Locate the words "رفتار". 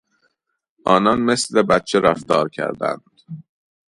1.99-2.49